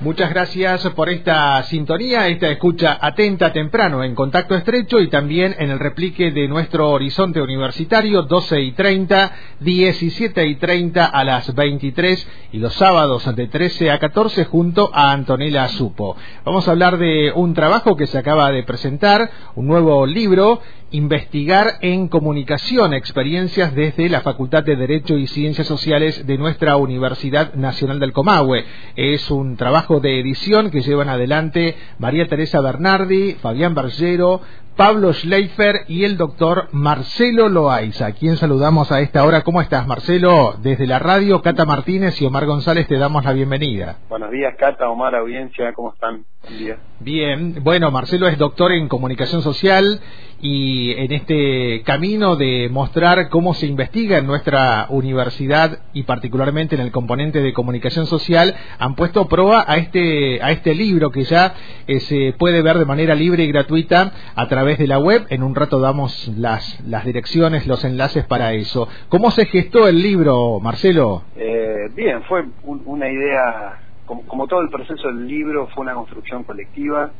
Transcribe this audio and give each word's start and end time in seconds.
Muchas 0.00 0.28
gracias 0.28 0.86
por 0.90 1.08
esta 1.08 1.62
sintonía, 1.62 2.28
esta 2.28 2.50
escucha 2.50 2.98
atenta 3.00 3.54
temprano 3.54 4.04
en 4.04 4.14
contacto 4.14 4.54
estrecho 4.54 5.00
y 5.00 5.08
también 5.08 5.56
en 5.58 5.70
el 5.70 5.78
replique 5.78 6.30
de 6.32 6.46
nuestro 6.48 6.90
horizonte 6.90 7.40
universitario 7.40 8.20
12 8.22 8.60
y 8.60 8.72
30, 8.72 9.32
17 9.60 10.46
y 10.48 10.56
30 10.56 11.06
a 11.06 11.24
las 11.24 11.54
23 11.54 12.28
y 12.52 12.58
los 12.58 12.74
sábados 12.74 13.34
de 13.34 13.46
13 13.46 13.90
a 13.90 13.98
14 13.98 14.44
junto 14.44 14.90
a 14.92 15.12
Antonella 15.12 15.66
Supo. 15.68 16.14
Vamos 16.44 16.68
a 16.68 16.72
hablar 16.72 16.98
de 16.98 17.32
un 17.34 17.54
trabajo 17.54 17.96
que 17.96 18.06
se 18.06 18.18
acaba 18.18 18.50
de 18.50 18.64
presentar, 18.64 19.30
un 19.54 19.66
nuevo 19.66 20.04
libro, 20.04 20.60
Investigar 20.92 21.78
en 21.80 22.06
Comunicación, 22.06 22.94
experiencias 22.94 23.74
desde 23.74 24.08
la 24.08 24.20
Facultad 24.20 24.62
de 24.62 24.76
Derecho 24.76 25.18
y 25.18 25.26
Ciencias 25.26 25.66
Sociales 25.66 26.28
de 26.28 26.38
nuestra 26.38 26.76
Universidad 26.76 27.54
Nacional 27.54 27.98
del 27.98 28.12
Comahue. 28.12 28.64
Es 28.94 29.28
un 29.32 29.56
trabajo 29.56 29.85
de 29.88 30.18
edición 30.20 30.70
que 30.70 30.80
llevan 30.80 31.08
adelante 31.08 31.76
María 31.98 32.26
Teresa 32.26 32.60
Bernardi, 32.60 33.34
Fabián 33.34 33.74
Bargero, 33.74 34.40
Pablo 34.76 35.12
Schleifer 35.14 35.84
y 35.88 36.04
el 36.04 36.18
doctor 36.18 36.68
Marcelo 36.72 37.48
Loaiza, 37.48 38.06
a 38.06 38.12
quien 38.12 38.36
saludamos 38.36 38.92
a 38.92 39.00
esta 39.00 39.24
hora. 39.24 39.42
¿Cómo 39.42 39.62
estás, 39.62 39.86
Marcelo? 39.86 40.56
Desde 40.60 40.86
la 40.86 40.98
radio, 40.98 41.40
Cata 41.40 41.64
Martínez 41.64 42.20
y 42.20 42.26
Omar 42.26 42.44
González 42.44 42.86
te 42.86 42.98
damos 42.98 43.24
la 43.24 43.32
bienvenida. 43.32 43.96
Buenos 44.10 44.30
días, 44.30 44.54
Cata, 44.58 44.90
Omar, 44.90 45.14
audiencia, 45.14 45.72
¿cómo 45.72 45.94
están? 45.94 46.26
Buen 46.42 46.58
día. 46.58 46.76
Bien, 47.00 47.62
bueno, 47.62 47.90
Marcelo 47.90 48.28
es 48.28 48.36
doctor 48.36 48.72
en 48.72 48.88
comunicación 48.88 49.40
social 49.40 50.00
y 50.40 50.92
en 50.92 51.12
este 51.12 51.82
camino 51.82 52.36
de 52.36 52.68
mostrar 52.70 53.28
cómo 53.30 53.54
se 53.54 53.66
investiga 53.66 54.18
en 54.18 54.26
nuestra 54.26 54.86
universidad 54.90 55.80
y 55.92 56.02
particularmente 56.02 56.74
en 56.74 56.82
el 56.82 56.92
componente 56.92 57.40
de 57.40 57.52
comunicación 57.52 58.06
social, 58.06 58.54
han 58.78 58.94
puesto 58.94 59.28
prueba 59.28 59.64
a 59.66 59.76
este, 59.76 60.42
a 60.42 60.50
este 60.50 60.74
libro 60.74 61.10
que 61.10 61.24
ya 61.24 61.54
eh, 61.86 62.00
se 62.00 62.34
puede 62.38 62.62
ver 62.62 62.78
de 62.78 62.84
manera 62.84 63.14
libre 63.14 63.44
y 63.44 63.48
gratuita 63.48 64.12
a 64.34 64.48
través 64.48 64.78
de 64.78 64.86
la 64.86 64.98
web. 64.98 65.26
En 65.30 65.42
un 65.42 65.54
rato 65.54 65.80
damos 65.80 66.28
las, 66.36 66.80
las 66.86 67.04
direcciones, 67.04 67.66
los 67.66 67.84
enlaces 67.84 68.24
para 68.24 68.52
eso. 68.52 68.88
¿Cómo 69.08 69.30
se 69.30 69.46
gestó 69.46 69.88
el 69.88 70.02
libro, 70.02 70.60
Marcelo? 70.60 71.22
Eh, 71.36 71.88
bien, 71.94 72.22
fue 72.24 72.44
una 72.62 73.10
idea, 73.10 73.80
como, 74.04 74.46
todo 74.46 74.60
el 74.60 74.68
proceso 74.68 75.08
del 75.08 75.26
libro, 75.26 75.68
fue 75.74 75.82
una 75.82 75.94
construcción 75.94 76.44
colectiva, 76.44 77.10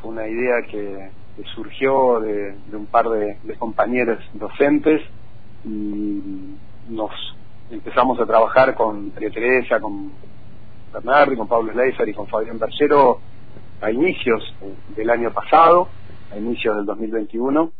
fue 0.00 0.12
una 0.12 0.28
idea 0.28 0.62
que, 0.70 1.10
surgió 1.54 2.20
de, 2.20 2.54
un 2.72 2.86
par 2.86 3.08
de, 3.08 3.36
compañeros 3.58 4.18
docentes 4.34 5.02
y 5.64 6.56
nos 6.88 7.10
empezamos 7.70 8.20
a 8.20 8.26
trabajar 8.26 8.74
con 8.74 9.12
María 9.12 9.30
Teresa, 9.30 9.80
con 9.80 10.12
Bernardi, 10.92 11.36
con 11.36 11.48
Pablo 11.48 11.72
Schleifer 11.72 12.08
y 12.08 12.14
con 12.14 12.26
Fabián 12.28 12.58
Bercero 12.58 13.18
a 13.80 13.90
inicios 13.90 14.54
del 14.96 15.10
año 15.10 15.32
pasado 15.32 15.88
a 16.30 16.38
inicios 16.38 16.76
del 16.76 16.86
2021 16.86 17.72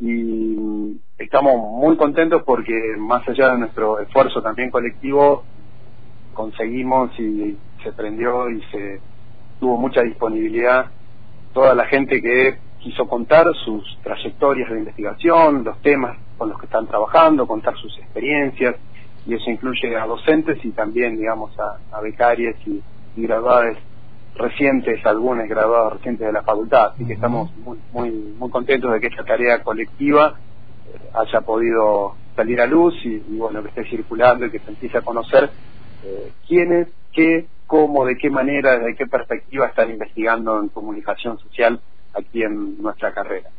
y 0.00 1.00
estamos 1.18 1.56
muy 1.56 1.96
contentos 1.96 2.42
porque 2.44 2.72
más 2.98 3.26
allá 3.28 3.52
de 3.52 3.58
nuestro 3.58 3.98
esfuerzo 4.00 4.42
también 4.42 4.70
colectivo 4.70 5.44
conseguimos 6.34 7.10
y 7.18 7.56
se 7.82 7.92
prendió 7.92 8.48
y 8.50 8.62
se 8.70 9.00
tuvo 9.58 9.76
mucha 9.76 10.02
disponibilidad 10.02 10.86
toda 11.52 11.74
la 11.74 11.86
gente 11.86 12.22
que 12.22 12.58
quiso 12.80 13.06
contar 13.08 13.46
sus 13.64 13.98
trayectorias 14.02 14.70
de 14.70 14.78
investigación, 14.78 15.64
los 15.64 15.80
temas 15.82 16.16
con 16.36 16.50
los 16.50 16.58
que 16.58 16.66
están 16.66 16.86
trabajando, 16.86 17.46
contar 17.46 17.76
sus 17.76 17.96
experiencias 17.98 18.76
y 19.26 19.34
eso 19.34 19.50
incluye 19.50 19.96
a 19.96 20.06
docentes 20.06 20.64
y 20.64 20.70
también 20.70 21.16
digamos 21.16 21.52
a, 21.58 22.00
becarias 22.00 22.56
y, 22.66 22.82
y 23.16 23.22
graduadas 23.22 23.76
recientes, 24.34 25.04
algunos 25.04 25.48
graduados 25.48 25.94
recientes 25.94 26.26
de 26.26 26.32
la 26.32 26.42
facultad, 26.42 26.92
así 26.94 27.04
que 27.04 27.14
estamos 27.14 27.54
muy, 27.58 27.78
muy, 27.92 28.10
muy 28.10 28.50
contentos 28.50 28.92
de 28.92 29.00
que 29.00 29.08
esta 29.08 29.24
tarea 29.24 29.62
colectiva 29.62 30.34
eh, 30.86 31.10
haya 31.14 31.40
podido 31.40 32.14
salir 32.36 32.60
a 32.60 32.66
luz 32.66 32.94
y, 33.04 33.18
bueno, 33.36 33.62
que 33.62 33.68
esté 33.68 33.84
circulando 33.86 34.46
y 34.46 34.50
que 34.50 34.60
se 34.60 34.70
empiece 34.70 34.98
a 34.98 35.02
conocer 35.02 35.50
eh, 36.04 36.32
quiénes, 36.46 36.88
qué, 37.12 37.46
cómo, 37.66 38.04
de 38.04 38.16
qué 38.16 38.30
manera, 38.30 38.78
desde 38.78 38.94
qué 38.94 39.06
perspectiva 39.06 39.66
están 39.66 39.90
investigando 39.90 40.60
en 40.60 40.68
comunicación 40.68 41.38
social 41.40 41.80
aquí 42.18 42.42
en 42.42 42.82
nuestra 42.82 43.12
carrera. 43.12 43.50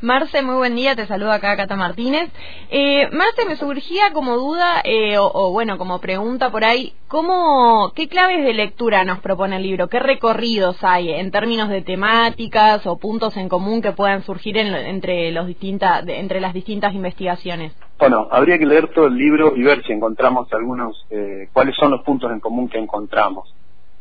Marce, 0.00 0.42
muy 0.42 0.56
buen 0.56 0.76
día, 0.76 0.96
te 0.96 1.06
saluda 1.06 1.34
acá 1.34 1.56
Cata 1.56 1.76
Martínez. 1.76 2.30
Eh, 2.70 3.08
Marce, 3.12 3.44
me 3.46 3.56
surgía 3.56 4.12
como 4.12 4.36
duda, 4.36 4.80
eh, 4.84 5.16
o, 5.18 5.52
bueno, 5.52 5.78
como 5.78 6.00
pregunta 6.00 6.50
por 6.50 6.64
ahí, 6.64 6.94
¿cómo, 7.08 7.92
¿qué 7.94 8.08
claves 8.08 8.44
de 8.44 8.54
lectura 8.54 9.04
nos 9.04 9.20
propone 9.20 9.56
el 9.56 9.62
libro? 9.62 9.88
¿Qué 9.88 10.00
recorridos 10.00 10.82
hay 10.82 11.10
en 11.10 11.30
términos 11.30 11.68
de 11.68 11.82
temáticas 11.82 12.86
o 12.86 12.98
puntos 12.98 13.36
en 13.36 13.48
común 13.48 13.82
que 13.82 13.92
puedan 13.92 14.22
surgir 14.22 14.58
entre, 14.58 15.30
los 15.32 15.46
distintas, 15.46 16.04
entre 16.06 16.40
las 16.40 16.52
distintas 16.52 16.94
investigaciones? 16.94 17.72
Bueno, 17.98 18.26
habría 18.30 18.58
que 18.58 18.66
leer 18.66 18.88
todo 18.88 19.06
el 19.06 19.16
libro 19.16 19.54
y 19.56 19.62
ver 19.62 19.82
si 19.84 19.92
encontramos 19.92 20.52
algunos, 20.52 21.06
eh, 21.10 21.48
cuáles 21.52 21.76
son 21.76 21.92
los 21.92 22.02
puntos 22.02 22.30
en 22.32 22.40
común 22.40 22.68
que 22.68 22.78
encontramos. 22.78 23.53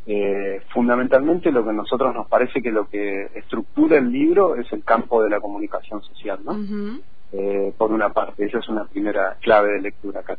Eh, 0.05 0.61
fundamentalmente 0.73 1.49
lo 1.49 1.63
que 1.63 1.69
a 1.69 1.73
nosotros 1.73 2.13
nos 2.13 2.27
parece 2.27 2.61
que 2.61 2.71
lo 2.71 2.89
que 2.89 3.29
estructura 3.35 3.97
el 3.97 4.11
libro 4.11 4.55
es 4.55 4.71
el 4.73 4.83
campo 4.83 5.23
de 5.23 5.29
la 5.29 5.39
comunicación 5.39 6.01
social, 6.01 6.39
¿no? 6.43 6.99
Eh, 7.31 7.73
por 7.77 7.91
una 7.91 8.09
parte, 8.09 8.45
esa 8.45 8.59
es 8.59 8.67
una 8.67 8.83
primera 8.85 9.37
clave 9.41 9.73
de 9.73 9.81
lectura 9.81 10.19
acá. 10.19 10.37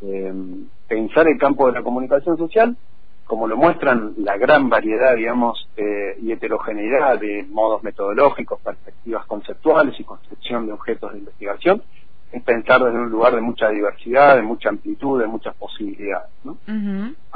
Eh, 0.00 0.32
pensar 0.86 1.26
el 1.26 1.38
campo 1.38 1.66
de 1.66 1.72
la 1.72 1.82
comunicación 1.82 2.36
social, 2.38 2.76
como 3.26 3.48
lo 3.48 3.56
muestran 3.56 4.14
la 4.18 4.36
gran 4.36 4.68
variedad, 4.68 5.16
digamos, 5.16 5.66
y 6.20 6.30
heterogeneidad 6.30 7.18
de 7.18 7.46
modos 7.50 7.82
metodológicos, 7.82 8.60
perspectivas 8.60 9.26
conceptuales 9.26 9.98
y 9.98 10.04
construcción 10.04 10.66
de 10.66 10.72
objetos 10.72 11.12
de 11.12 11.18
investigación, 11.20 11.82
es 12.34 12.42
pensar 12.42 12.82
desde 12.82 12.98
un 12.98 13.10
lugar 13.10 13.34
de 13.34 13.40
mucha 13.40 13.68
diversidad, 13.70 14.36
de 14.36 14.42
mucha 14.42 14.68
amplitud, 14.68 15.20
de 15.20 15.26
muchas 15.26 15.54
posibilidades. 15.54 16.30
¿no? 16.44 16.58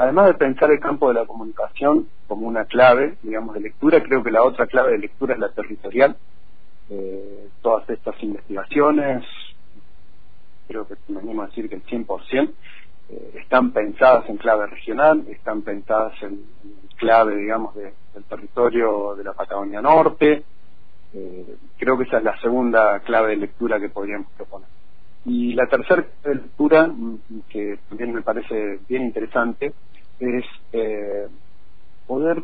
Además 0.09 0.29
de 0.29 0.35
pensar 0.39 0.71
el 0.71 0.81
campo 0.81 1.09
de 1.09 1.21
la 1.21 1.27
comunicación 1.27 2.09
como 2.27 2.47
una 2.47 2.65
clave, 2.65 3.19
digamos, 3.23 3.53
de 3.53 3.61
lectura, 3.61 4.03
creo 4.03 4.23
que 4.23 4.31
la 4.31 4.43
otra 4.43 4.67
clave 4.67 4.93
de 4.93 5.01
lectura 5.01 5.35
es 5.35 5.39
la 5.39 5.51
territorial. 5.51 6.17
Eh, 6.89 7.49
todas 7.61 7.91
estas 7.91 8.15
investigaciones, 8.23 9.23
creo 10.67 10.89
que 10.89 10.95
me 11.09 11.21
animo 11.21 11.43
a 11.43 11.49
decir 11.49 11.69
que 11.69 11.75
el 11.75 11.85
100%, 11.85 12.55
eh, 13.11 13.33
están 13.35 13.73
pensadas 13.73 14.27
en 14.31 14.39
clave 14.39 14.69
regional, 14.69 15.27
están 15.29 15.61
pensadas 15.61 16.15
en, 16.23 16.41
clave, 16.97 17.37
digamos, 17.37 17.75
del 17.75 17.93
territorio 18.31 19.15
de 19.15 19.25
la 19.25 19.35
Patagonia 19.35 19.83
Norte. 19.83 20.43
Eh, 21.13 21.57
creo 21.77 21.99
que 21.99 22.05
esa 22.05 22.17
es 22.17 22.25
la 22.25 22.41
segunda 22.41 23.01
clave 23.01 23.33
de 23.33 23.37
lectura 23.37 23.79
que 23.79 23.91
podríamos 23.91 24.29
proponer. 24.39 24.69
Y 25.27 25.53
la 25.53 25.67
tercera 25.67 26.07
lectura, 26.25 26.87
mm, 26.87 27.19
que 27.51 27.79
también 27.91 28.15
me 28.15 28.23
parece 28.23 28.81
bien 28.89 29.03
interesante, 29.03 29.75
es 30.21 30.45
eh, 30.73 31.29
poder 32.07 32.43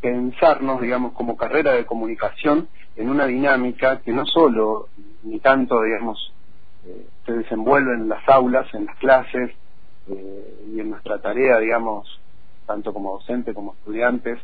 pensarnos, 0.00 0.80
digamos, 0.80 1.12
como 1.12 1.36
carrera 1.36 1.72
de 1.72 1.86
comunicación 1.86 2.68
en 2.96 3.10
una 3.10 3.26
dinámica 3.26 4.00
que 4.00 4.12
no 4.12 4.24
solo, 4.26 4.88
ni 5.22 5.40
tanto, 5.40 5.82
digamos, 5.82 6.32
eh, 6.86 7.06
se 7.24 7.32
desenvuelve 7.32 7.94
en 7.94 8.08
las 8.08 8.26
aulas, 8.28 8.72
en 8.74 8.86
las 8.86 8.96
clases 8.98 9.50
eh, 10.08 10.64
y 10.72 10.80
en 10.80 10.90
nuestra 10.90 11.18
tarea, 11.20 11.58
digamos, 11.58 12.20
tanto 12.66 12.92
como 12.92 13.14
docente 13.14 13.54
como 13.54 13.72
estudiantes, 13.74 14.38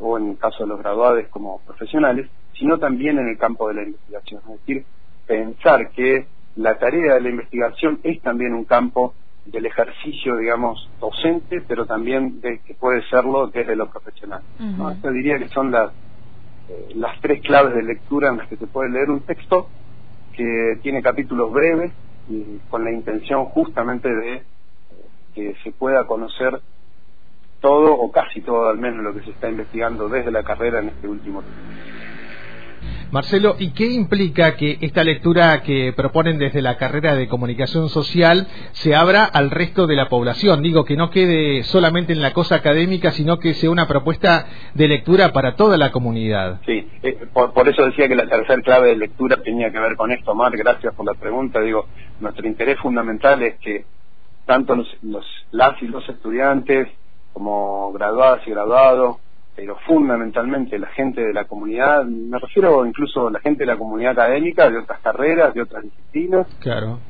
o 0.00 0.16
en 0.16 0.30
el 0.30 0.38
caso 0.38 0.62
de 0.62 0.68
los 0.68 0.78
graduados 0.78 1.26
como 1.28 1.58
profesionales, 1.62 2.30
sino 2.52 2.78
también 2.78 3.18
en 3.18 3.26
el 3.26 3.36
campo 3.36 3.66
de 3.66 3.74
la 3.74 3.82
investigación. 3.82 4.40
Es 4.44 4.60
decir, 4.60 4.84
pensar 5.26 5.90
que 5.90 6.26
la 6.54 6.78
tarea 6.78 7.14
de 7.14 7.20
la 7.20 7.30
investigación 7.30 7.98
es 8.04 8.20
también 8.22 8.54
un 8.54 8.64
campo 8.64 9.14
del 9.46 9.66
ejercicio, 9.66 10.36
digamos, 10.36 10.90
docente, 11.00 11.62
pero 11.66 11.86
también 11.86 12.40
de, 12.40 12.60
que 12.60 12.74
puede 12.74 13.02
serlo 13.08 13.46
desde 13.48 13.76
lo 13.76 13.88
profesional. 13.90 14.42
Yo 15.02 15.10
diría 15.10 15.38
que 15.38 15.48
son 15.48 15.70
las, 15.70 15.92
eh, 16.68 16.92
las 16.96 17.20
tres 17.20 17.42
claves 17.42 17.74
de 17.74 17.82
lectura 17.82 18.30
en 18.30 18.38
las 18.38 18.48
que 18.48 18.56
se 18.56 18.66
puede 18.66 18.90
leer 18.90 19.10
un 19.10 19.20
texto 19.20 19.68
que 20.34 20.78
tiene 20.82 21.02
capítulos 21.02 21.52
breves 21.52 21.92
y 22.28 22.58
con 22.68 22.84
la 22.84 22.90
intención 22.90 23.46
justamente 23.46 24.08
de 24.08 24.34
eh, 24.34 24.42
que 25.34 25.54
se 25.62 25.72
pueda 25.72 26.06
conocer 26.06 26.60
todo 27.60 27.94
o 27.94 28.10
casi 28.10 28.40
todo 28.42 28.68
al 28.68 28.78
menos 28.78 29.02
lo 29.02 29.14
que 29.14 29.24
se 29.24 29.30
está 29.30 29.48
investigando 29.48 30.08
desde 30.08 30.30
la 30.30 30.42
carrera 30.42 30.80
en 30.80 30.88
este 30.88 31.08
último 31.08 31.42
tiempo. 31.42 31.60
Marcelo, 33.12 33.54
¿y 33.58 33.70
qué 33.70 33.86
implica 33.86 34.56
que 34.56 34.78
esta 34.80 35.04
lectura 35.04 35.62
que 35.62 35.92
proponen 35.96 36.38
desde 36.38 36.60
la 36.60 36.76
carrera 36.76 37.14
de 37.14 37.28
comunicación 37.28 37.88
social 37.88 38.48
se 38.72 38.96
abra 38.96 39.24
al 39.24 39.50
resto 39.50 39.86
de 39.86 39.94
la 39.94 40.08
población? 40.08 40.62
Digo, 40.62 40.84
que 40.84 40.96
no 40.96 41.10
quede 41.10 41.62
solamente 41.62 42.12
en 42.12 42.20
la 42.20 42.32
cosa 42.32 42.56
académica, 42.56 43.12
sino 43.12 43.38
que 43.38 43.54
sea 43.54 43.70
una 43.70 43.86
propuesta 43.86 44.46
de 44.74 44.88
lectura 44.88 45.32
para 45.32 45.54
toda 45.54 45.76
la 45.76 45.92
comunidad. 45.92 46.60
Sí, 46.66 46.88
eh, 47.02 47.26
por, 47.32 47.68
eso 47.68 47.84
decía 47.86 48.08
que 48.08 48.16
la 48.16 48.28
tercera 48.28 48.60
clave 48.62 48.88
de 48.88 48.96
lectura 48.96 49.36
tenía 49.36 49.70
que 49.70 49.78
ver 49.78 49.94
con 49.96 50.10
esto, 50.10 50.34
Mar, 50.34 50.56
gracias 50.56 50.92
por 50.94 51.06
la 51.06 51.14
pregunta. 51.14 51.60
Digo, 51.60 51.86
nuestro 52.18 52.46
interés 52.46 52.78
fundamental 52.80 53.40
es 53.42 53.54
que 53.60 53.84
tanto 54.46 54.74
los, 54.74 54.88
los 55.02 55.24
los 55.52 56.08
estudiantes 56.08 56.88
como 57.32 57.92
graduadas 57.92 58.40
y 58.46 58.50
graduados 58.50 59.16
pero 59.56 59.74
fundamentalmente 59.86 60.78
la 60.78 60.88
gente 60.88 61.22
de 61.22 61.32
la 61.32 61.46
comunidad, 61.46 62.04
me 62.04 62.38
refiero 62.38 62.84
incluso 62.84 63.28
a 63.28 63.30
la 63.30 63.40
gente 63.40 63.60
de 63.60 63.72
la 63.72 63.78
comunidad 63.78 64.12
académica, 64.12 64.68
de 64.70 64.78
otras 64.78 65.00
carreras, 65.00 65.54
de 65.54 65.62
otras 65.62 65.82
disciplinas, 65.82 66.46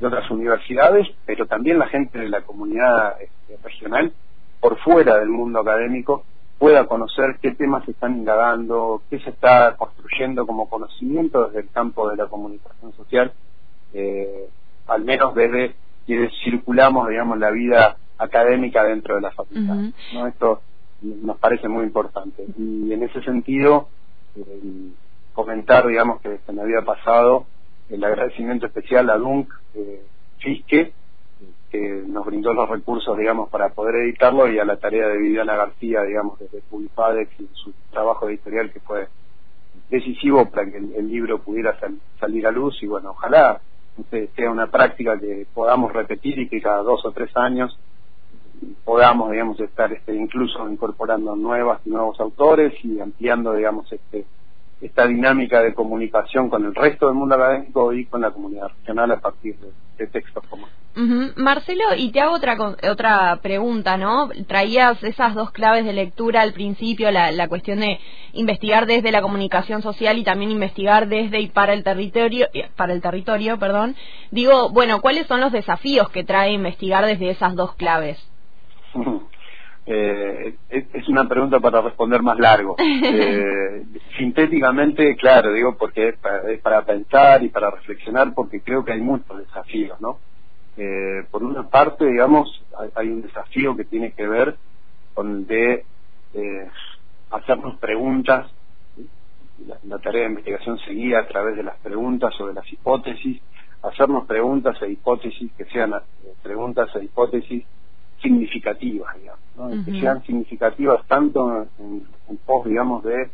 de 0.00 0.06
otras 0.06 0.30
universidades, 0.30 1.08
pero 1.26 1.46
también 1.46 1.80
la 1.80 1.88
gente 1.88 2.20
de 2.20 2.28
la 2.28 2.42
comunidad 2.42 3.20
este, 3.20 3.58
regional, 3.64 4.12
por 4.60 4.78
fuera 4.78 5.18
del 5.18 5.28
mundo 5.28 5.58
académico, 5.58 6.24
pueda 6.58 6.86
conocer 6.86 7.36
qué 7.42 7.50
temas 7.50 7.84
se 7.84 7.90
están 7.90 8.16
indagando, 8.16 9.02
qué 9.10 9.18
se 9.18 9.30
está 9.30 9.74
construyendo 9.76 10.46
como 10.46 10.68
conocimiento 10.68 11.46
desde 11.46 11.60
el 11.62 11.70
campo 11.70 12.08
de 12.08 12.16
la 12.16 12.26
comunicación 12.26 12.92
social, 12.92 13.32
eh, 13.92 14.48
al 14.86 15.04
menos 15.04 15.34
desde 15.34 15.74
quienes 16.06 16.32
circulamos, 16.44 17.08
digamos, 17.08 17.38
la 17.40 17.50
vida 17.50 17.96
académica 18.18 18.84
dentro 18.84 19.16
de 19.16 19.20
la 19.20 19.32
facultad. 19.32 19.74
¿no? 20.14 20.26
Esto 20.28 20.62
nos 21.02 21.38
parece 21.38 21.68
muy 21.68 21.84
importante. 21.84 22.44
Y 22.58 22.92
en 22.92 23.02
ese 23.02 23.22
sentido, 23.22 23.88
eh, 24.36 24.90
comentar, 25.32 25.86
digamos, 25.86 26.20
que 26.20 26.38
se 26.38 26.52
me 26.52 26.62
había 26.62 26.82
pasado 26.82 27.46
el 27.90 28.02
agradecimiento 28.02 28.66
especial 28.66 29.08
a 29.10 29.16
Dunk 29.16 29.52
eh, 29.74 30.02
que 31.70 32.04
nos 32.06 32.24
brindó 32.24 32.54
los 32.54 32.68
recursos, 32.68 33.18
digamos, 33.18 33.48
para 33.50 33.70
poder 33.70 33.96
editarlo, 33.96 34.50
y 34.50 34.58
a 34.58 34.64
la 34.64 34.76
tarea 34.76 35.08
de 35.08 35.18
Viviana 35.18 35.56
García, 35.56 36.02
digamos, 36.02 36.38
desde 36.38 36.62
Publipadex 36.62 37.40
y 37.40 37.48
su 37.52 37.72
trabajo 37.90 38.28
editorial 38.28 38.72
que 38.72 38.80
fue 38.80 39.08
decisivo 39.90 40.48
para 40.50 40.70
que 40.70 40.78
el, 40.78 41.08
libro 41.08 41.40
pudiera 41.40 41.78
salir 42.18 42.46
a 42.46 42.50
luz 42.50 42.82
y 42.82 42.86
bueno, 42.86 43.10
ojalá 43.10 43.60
sea 44.34 44.50
una 44.50 44.66
práctica 44.66 45.18
que 45.18 45.46
podamos 45.54 45.92
repetir 45.92 46.38
y 46.38 46.48
que 46.48 46.60
cada 46.60 46.82
dos 46.82 47.04
o 47.04 47.12
tres 47.12 47.30
años 47.36 47.78
podamos, 48.84 49.30
digamos, 49.30 49.58
estar 49.60 49.92
este, 49.92 50.14
incluso 50.14 50.68
incorporando 50.68 51.36
nuevas 51.36 51.84
nuevos 51.86 52.18
autores 52.20 52.72
y 52.84 53.00
ampliando, 53.00 53.52
digamos, 53.52 53.90
este, 53.92 54.26
esta 54.80 55.06
dinámica 55.06 55.62
de 55.62 55.74
comunicación 55.74 56.50
con 56.50 56.64
el 56.64 56.74
resto 56.74 57.06
del 57.06 57.14
mundo 57.14 57.34
académico 57.34 57.92
y 57.92 58.04
con 58.06 58.20
la 58.20 58.30
comunidad 58.30 58.68
regional 58.68 59.10
a 59.10 59.20
partir 59.20 59.56
de, 59.58 60.06
textos 60.08 60.44
como 60.50 60.66
Marcelo, 61.36 61.94
y 61.96 62.10
te 62.10 62.20
hago 62.20 62.34
otra 62.34 62.56
otra 62.90 63.38
pregunta, 63.42 63.96
¿no? 63.96 64.28
Traías 64.46 65.02
esas 65.02 65.34
dos 65.34 65.50
claves 65.50 65.84
de 65.84 65.92
lectura 65.94 66.42
al 66.42 66.52
principio, 66.52 67.10
la, 67.10 67.32
la 67.32 67.48
cuestión 67.48 67.80
de 67.80 67.98
investigar 68.32 68.86
desde 68.86 69.12
la 69.12 69.22
comunicación 69.22 69.82
social 69.82 70.18
y 70.18 70.24
también 70.24 70.50
investigar 70.50 71.08
desde 71.08 71.40
y 71.40 71.48
para 71.48 71.72
el 71.72 71.82
territorio, 71.82 72.48
eh, 72.52 72.68
para 72.76 72.92
el 72.92 73.00
territorio, 73.02 73.58
perdón. 73.58 73.96
Digo, 74.30 74.70
bueno, 74.70 75.00
¿cuáles 75.00 75.26
son 75.26 75.40
los 75.40 75.52
desafíos 75.52 76.08
que 76.10 76.24
trae 76.24 76.52
investigar 76.52 77.04
desde 77.04 77.30
esas 77.30 77.54
dos 77.54 77.74
claves? 77.74 78.18
Eh, 79.88 80.56
es 80.68 81.08
una 81.08 81.28
pregunta 81.28 81.60
para 81.60 81.80
responder 81.80 82.20
más 82.22 82.38
largo. 82.38 82.74
Eh, 83.08 83.84
sintéticamente, 84.18 85.14
claro, 85.16 85.52
digo, 85.52 85.76
porque 85.76 86.08
es 86.08 86.60
para, 86.60 86.82
pensar 86.84 87.44
y 87.44 87.50
para 87.50 87.70
reflexionar, 87.70 88.34
porque 88.34 88.60
creo 88.62 88.84
que 88.84 88.92
hay 88.92 89.00
muchos 89.00 89.38
desafíos, 89.38 90.00
¿no? 90.00 90.18
Eh, 90.76 91.24
por 91.30 91.44
una 91.44 91.68
parte, 91.68 92.04
digamos, 92.06 92.64
hay, 92.96 93.08
un 93.08 93.22
desafío 93.22 93.76
que 93.76 93.84
tiene 93.84 94.12
que 94.12 94.26
ver 94.26 94.56
con 95.14 95.30
el 95.30 95.46
de 95.46 95.84
hacernos 97.30 97.78
preguntas. 97.78 98.50
La, 99.66 99.76
la, 99.84 99.98
tarea 99.98 100.22
de 100.22 100.28
investigación 100.28 100.78
seguía 100.80 101.20
a 101.20 101.28
través 101.28 101.56
de 101.56 101.62
las 101.62 101.76
preguntas 101.78 102.38
o 102.40 102.46
de 102.48 102.54
las 102.54 102.70
hipótesis, 102.72 103.40
hacernos 103.82 104.26
preguntas 104.26 104.80
e 104.82 104.90
hipótesis 104.90 105.52
que 105.52 105.64
sean 105.66 105.94
preguntas 106.42 106.88
e 106.96 107.04
hipótesis 107.04 107.64
significativas, 108.20 109.14
digamos, 109.16 109.84
que 109.84 110.00
sean 110.00 110.22
significativas 110.24 111.06
tanto 111.06 111.66
en, 111.78 112.06
pos, 112.44 112.66
digamos, 112.66 113.04
de 113.04 113.30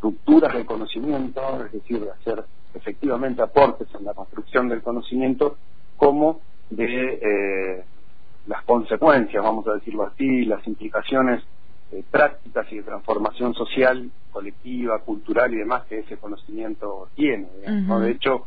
rupturas 0.00 0.54
de 0.54 0.64
conocimiento, 0.64 1.64
es 1.66 1.72
decir, 1.72 2.00
de 2.00 2.10
hacer 2.10 2.44
efectivamente 2.74 3.42
aportes 3.42 3.88
en 3.98 4.04
la 4.04 4.14
construcción 4.14 4.68
del 4.68 4.82
conocimiento, 4.82 5.56
como 5.96 6.40
de 6.70 7.18
eh, 7.22 7.84
las 8.46 8.62
consecuencias, 8.64 9.42
vamos 9.42 9.66
a 9.68 9.74
decirlo 9.74 10.04
así, 10.04 10.44
las 10.44 10.66
implicaciones 10.66 11.42
eh, 11.92 12.02
prácticas 12.10 12.66
y 12.72 12.76
de 12.76 12.82
transformación 12.82 13.54
social, 13.54 14.10
colectiva, 14.32 14.98
cultural 15.00 15.52
y 15.52 15.58
demás 15.58 15.84
que 15.84 15.98
ese 15.98 16.16
conocimiento 16.16 17.08
tiene. 17.14 17.48
De 17.60 18.10
hecho, 18.10 18.46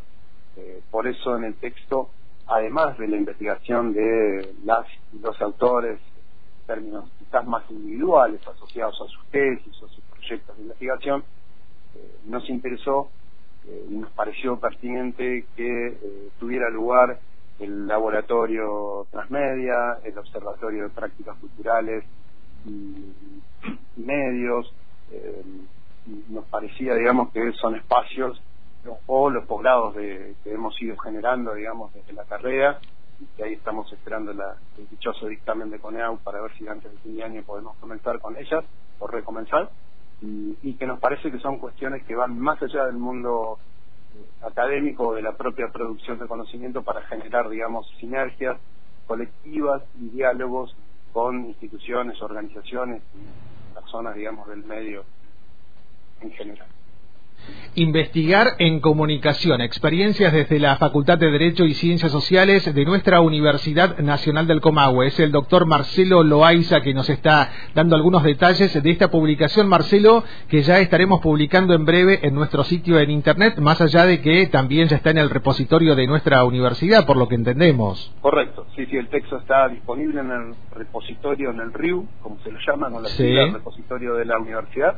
eh, 0.58 0.81
por 0.90 1.08
eso 1.08 1.36
en 1.38 1.44
el 1.46 1.54
texto 1.56 2.10
además 2.47 2.97
de 2.97 3.07
la 3.07 3.18
investigación 3.18 3.94
de 3.94 4.53
las 4.63 4.86
los 5.21 5.39
autores, 5.42 6.00
en 6.00 6.68
términos 6.68 7.09
quizás 7.19 7.45
más 7.45 7.63
individuales 7.69 8.42
asociados 8.47 8.95
a 9.01 9.06
sus 9.06 9.25
tesis 9.31 9.81
o 9.81 9.88
sus 9.88 10.03
proyectos 10.06 10.56
de 10.57 10.63
investigación, 10.63 11.24
eh, 11.95 12.18
nos 12.25 12.47
interesó 12.50 13.09
eh, 13.68 13.86
nos 13.89 14.12
pareció 14.12 14.59
pertinente 14.59 15.45
que 15.56 15.88
eh, 15.88 16.30
tuviera 16.39 16.69
lugar 16.69 17.19
el 17.59 17.88
laboratorio 17.88 19.07
transmedia, 19.09 19.97
el 20.03 20.15
observatorio 20.18 20.83
de 20.83 20.89
prácticas 20.89 21.36
culturales 21.38 22.03
y, 22.65 23.12
medios. 23.95 24.71
nos 26.30 26.45
parecía, 26.45 26.94
digamos, 26.94 27.31
que 27.31 27.53
son 27.53 27.75
espacios 27.75 28.39
o 29.08 29.30
los 29.30 29.46
posgrados 29.46 29.96
de, 29.96 30.36
que 30.44 30.54
hemos 30.54 30.80
ido 30.82 30.98
generando, 30.98 31.54
digamos, 31.54 31.94
desde 31.94 32.14
la 32.14 32.24
carrera, 32.26 32.80
y 33.38 33.42
ahí 33.42 33.54
estamos 33.54 33.92
esperando 33.94 34.34
la, 34.34 34.56
el 34.78 34.90
dichoso 34.90 35.28
dictamen 35.28 35.70
de 35.70 35.80
CONEAU 35.80 36.18
para 36.20 36.42
ver 36.42 36.52
si 36.58 36.68
antes 36.68 36.92
de 36.92 36.98
fin 37.00 37.16
de 37.16 37.24
año 37.24 37.44
podemos 37.44 37.76
comenzar 37.78 38.20
con 38.20 38.38
ellas 38.38 38.64
o 39.00 39.07
recomenzar, 39.07 39.69
y, 40.21 40.74
que 40.74 40.88
nos 40.88 41.00
parece 41.00 41.31
que 41.31 41.40
son 41.40 41.57
cuestiones 41.59 42.04
que 42.04 42.16
van 42.16 42.40
más 42.40 42.62
allá 42.62 42.86
del 42.86 42.98
mundo 42.98 43.59
eh, 44.16 44.45
académico 44.45 45.14
de 45.14 45.21
la 45.21 45.33
propia 45.33 45.68
producción 45.71 46.18
de 46.19 46.28
conocimiento 46.28 46.83
para 46.83 47.02
generar, 47.04 47.50
digamos, 47.50 47.88
sinergias 48.00 48.57
colectivas 49.07 49.83
y 50.00 50.09
diálogos 50.09 50.76
con 51.14 51.45
instituciones, 51.45 52.21
organizaciones 52.21 53.02
y 53.14 53.74
personas, 53.74 54.16
digamos, 54.16 54.48
del 54.48 54.64
medio 54.64 55.04
en 56.21 56.31
general. 56.31 56.68
Investigar 57.78 58.56
en 58.59 58.80
comunicación, 58.80 59.59
experiencias 59.59 60.31
desde 60.31 60.59
la 60.59 60.78
Facultad 60.78 61.18
de 61.18 61.30
Derecho 61.30 61.66
y 61.66 61.73
Ciencias 61.73 62.09
Sociales 62.09 62.73
de 62.73 62.85
nuestra 62.85 63.19
Universidad 63.19 63.97
Nacional 63.99 64.47
del 64.47 64.61
Comahue. 64.61 65.07
Es 65.07 65.19
el 65.19 65.33
doctor 65.33 65.66
Marcelo 65.66 66.23
Loaiza 66.23 66.80
que 66.80 66.94
nos 66.94 67.09
está 67.09 67.52
dando 67.73 67.97
algunos 67.97 68.23
detalles 68.23 68.81
de 68.81 68.90
esta 68.90 69.11
publicación, 69.11 69.68
Marcelo, 69.68 70.23
que 70.47 70.61
ya 70.61 70.80
estaremos 70.80 71.19
publicando 71.19 71.73
en 71.73 71.83
breve 71.83 72.19
en 72.23 72.33
nuestro 72.33 72.64
sitio 72.64 72.97
en 72.97 73.11
Internet, 73.11 73.57
más 73.57 73.81
allá 73.81 74.06
de 74.06 74.21
que 74.21 74.47
también 74.47 74.87
ya 74.87 74.95
está 74.95 75.09
en 75.09 75.18
el 75.18 75.30
repositorio 75.30 75.95
de 75.95 76.07
nuestra 76.07 76.45
universidad, 76.45 77.06
por 77.06 77.18
lo 77.18 77.28
que 77.28 77.35
entendemos. 77.35 78.14
Correcto, 78.21 78.68
sí, 78.75 78.85
sí, 78.85 78.95
el 78.95 79.09
texto 79.09 79.37
está 79.37 79.68
disponible 79.68 80.21
en 80.21 80.31
el 80.31 80.56
repositorio, 80.71 81.52
en 81.52 81.59
el 81.59 81.73
RIU, 81.73 82.07
como 82.21 82.40
se 82.40 82.52
lo 82.52 82.59
llama, 82.66 82.90
con 82.90 83.04
la 83.04 83.09
sí. 83.09 83.35
repositorio 83.52 84.16
de 84.16 84.23
la 84.23 84.37
universidad 84.40 84.97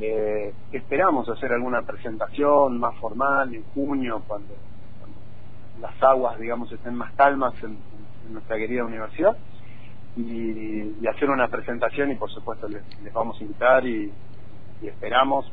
eh, 0.00 0.52
esperamos 0.72 1.28
hacer 1.28 1.52
alguna 1.52 1.82
presentación 1.82 2.78
más 2.78 2.94
formal 2.96 3.54
en 3.54 3.62
junio, 3.74 4.22
cuando, 4.26 4.54
las 5.80 6.02
aguas, 6.02 6.38
digamos, 6.38 6.70
estén 6.72 6.94
más 6.94 7.12
calmas 7.12 7.54
en, 7.62 7.78
nuestra 8.32 8.56
querida 8.56 8.84
universidad, 8.84 9.36
y, 10.16 11.06
hacer 11.06 11.30
una 11.30 11.48
presentación 11.48 12.12
y 12.12 12.14
por 12.14 12.30
supuesto 12.30 12.68
les, 12.68 12.82
vamos 13.12 13.38
a 13.40 13.42
invitar 13.42 13.86
y, 13.86 14.12
esperamos 14.82 15.50